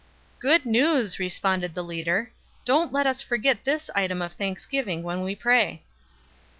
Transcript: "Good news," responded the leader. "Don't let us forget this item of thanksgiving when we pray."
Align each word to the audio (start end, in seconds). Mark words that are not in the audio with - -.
"Good 0.39 0.65
news," 0.65 1.19
responded 1.19 1.75
the 1.75 1.83
leader. 1.83 2.31
"Don't 2.65 2.91
let 2.91 3.05
us 3.05 3.21
forget 3.21 3.65
this 3.65 3.87
item 3.93 4.19
of 4.19 4.33
thanksgiving 4.33 5.03
when 5.03 5.21
we 5.21 5.35
pray." 5.35 5.83